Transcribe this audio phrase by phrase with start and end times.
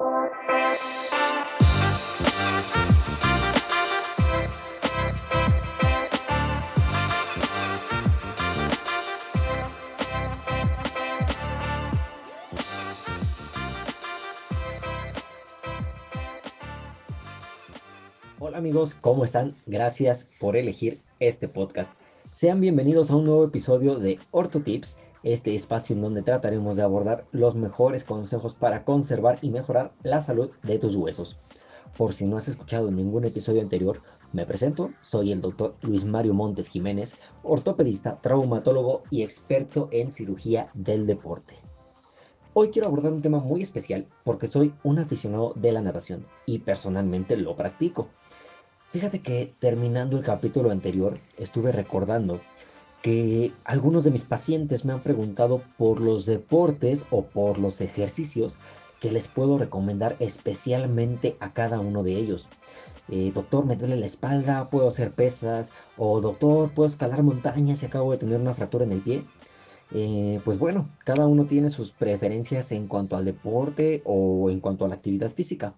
[0.00, 0.28] Hola
[18.54, 19.56] amigos, ¿cómo están?
[19.66, 21.92] Gracias por elegir este podcast.
[22.30, 27.26] Sean bienvenidos a un nuevo episodio de OrtoTips, este espacio en donde trataremos de abordar
[27.32, 31.36] los mejores consejos para conservar y mejorar la salud de tus huesos.
[31.96, 34.02] Por si no has escuchado ningún episodio anterior,
[34.32, 40.70] me presento, soy el doctor Luis Mario Montes Jiménez, ortopedista, traumatólogo y experto en cirugía
[40.74, 41.56] del deporte.
[42.52, 46.58] Hoy quiero abordar un tema muy especial porque soy un aficionado de la natación y
[46.58, 48.08] personalmente lo practico.
[48.90, 52.40] Fíjate que terminando el capítulo anterior estuve recordando
[53.02, 58.58] que algunos de mis pacientes me han preguntado por los deportes o por los ejercicios
[59.00, 62.48] que les puedo recomendar especialmente a cada uno de ellos.
[63.08, 67.86] Eh, doctor, me duele la espalda, puedo hacer pesas, o doctor, puedo escalar montañas y
[67.86, 69.24] acabo de tener una fractura en el pie.
[69.92, 74.84] Eh, pues bueno, cada uno tiene sus preferencias en cuanto al deporte o en cuanto
[74.84, 75.74] a la actividad física.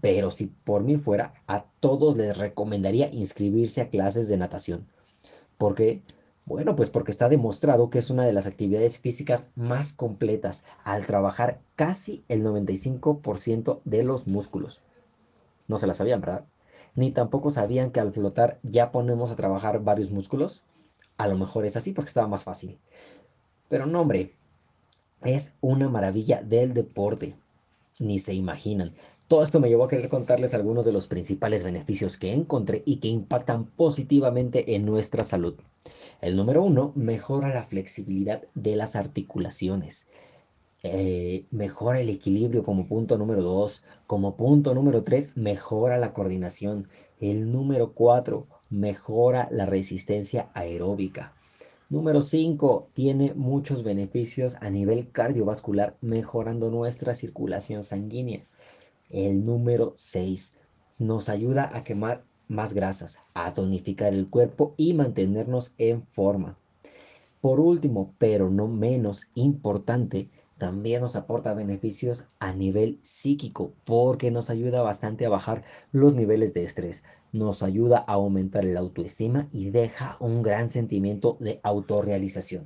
[0.00, 4.86] Pero si por mí fuera, a todos les recomendaría inscribirse a clases de natación.
[5.58, 6.02] ¿Por qué?
[6.46, 11.04] Bueno, pues porque está demostrado que es una de las actividades físicas más completas al
[11.04, 14.80] trabajar casi el 95% de los músculos.
[15.66, 16.44] No se la sabían, ¿verdad?
[16.94, 20.62] Ni tampoco sabían que al flotar ya ponemos a trabajar varios músculos.
[21.18, 22.78] A lo mejor es así porque estaba más fácil.
[23.68, 24.36] Pero no, hombre,
[25.24, 27.34] es una maravilla del deporte.
[27.98, 28.94] Ni se imaginan.
[29.28, 32.98] Todo esto me llevó a querer contarles algunos de los principales beneficios que encontré y
[32.98, 35.54] que impactan positivamente en nuestra salud.
[36.20, 40.06] El número uno, mejora la flexibilidad de las articulaciones.
[40.84, 43.82] Eh, mejora el equilibrio como punto número dos.
[44.06, 46.86] Como punto número tres, mejora la coordinación.
[47.18, 51.32] El número cuatro, mejora la resistencia aeróbica.
[51.88, 52.88] Número 5.
[52.94, 58.44] Tiene muchos beneficios a nivel cardiovascular, mejorando nuestra circulación sanguínea.
[59.10, 60.54] El número 6
[60.98, 66.58] nos ayuda a quemar más grasas, a tonificar el cuerpo y mantenernos en forma.
[67.40, 70.28] Por último, pero no menos importante,
[70.58, 76.54] también nos aporta beneficios a nivel psíquico porque nos ayuda bastante a bajar los niveles
[76.54, 82.64] de estrés, nos ayuda a aumentar la autoestima y deja un gran sentimiento de autorrealización.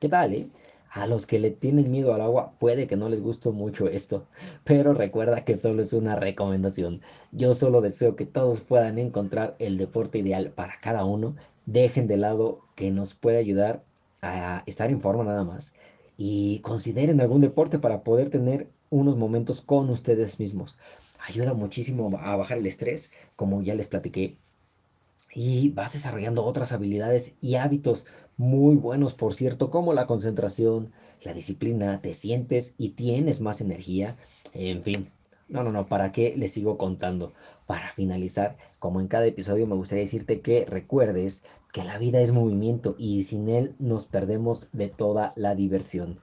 [0.00, 0.48] ¿Qué tal, eh?
[0.94, 4.28] A los que le tienen miedo al agua puede que no les guste mucho esto,
[4.62, 7.02] pero recuerda que solo es una recomendación.
[7.32, 11.34] Yo solo deseo que todos puedan encontrar el deporte ideal para cada uno.
[11.66, 13.82] Dejen de lado que nos puede ayudar
[14.22, 15.74] a estar en forma nada más
[16.16, 20.78] y consideren algún deporte para poder tener unos momentos con ustedes mismos.
[21.26, 24.36] Ayuda muchísimo a bajar el estrés, como ya les platiqué
[25.34, 28.06] y vas desarrollando otras habilidades y hábitos
[28.36, 30.92] muy buenos, por cierto, como la concentración,
[31.24, 34.16] la disciplina, te sientes y tienes más energía,
[34.52, 35.10] en fin.
[35.48, 37.34] No, no, no, ¿para qué les sigo contando?
[37.66, 42.32] Para finalizar, como en cada episodio, me gustaría decirte que recuerdes que la vida es
[42.32, 46.20] movimiento y sin él nos perdemos de toda la diversión.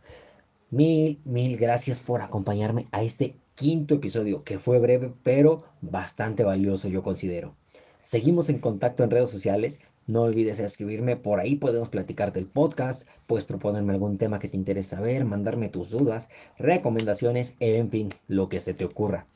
[0.70, 6.88] Mil, mil gracias por acompañarme a este quinto episodio, que fue breve, pero bastante valioso,
[6.88, 7.56] yo considero.
[8.02, 9.80] Seguimos en contacto en redes sociales.
[10.08, 14.58] No olvides escribirme, por ahí podemos platicarte el podcast, puedes proponerme algún tema que te
[14.58, 19.28] interese saber, mandarme tus dudas, recomendaciones, en fin, lo que se te ocurra.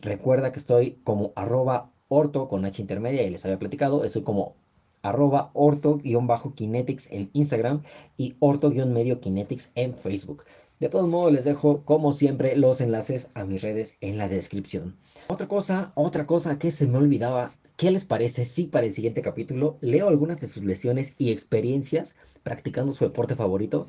[0.00, 4.54] Recuerda que estoy como arroba orto con H intermedia y les había platicado, estoy como
[5.02, 7.82] arroba orto-kinetics en Instagram
[8.16, 10.44] y orto-medio kinetics en Facebook.
[10.78, 14.96] De todos modos, les dejo, como siempre, los enlaces a mis redes en la descripción.
[15.26, 19.22] Otra cosa, otra cosa que se me olvidaba, ¿qué les parece si para el siguiente
[19.22, 23.88] capítulo leo algunas de sus lesiones y experiencias practicando su deporte favorito?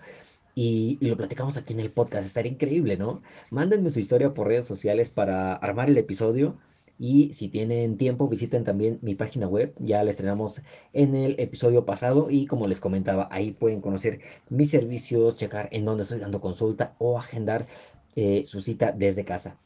[0.56, 2.26] Y, lo platicamos aquí en el podcast.
[2.26, 3.22] Estaría increíble, ¿no?
[3.52, 6.58] Mándenme su historia por redes sociales para armar el episodio.
[7.00, 9.76] Y si tienen tiempo, visiten también mi página web.
[9.78, 10.62] Ya la estrenamos
[10.94, 12.30] en el episodio pasado.
[12.32, 14.20] Y como les comentaba, ahí pueden conocer
[14.50, 17.68] mis servicios, checar en dónde estoy dando consulta o agendar
[18.16, 19.60] eh, su cita desde casa.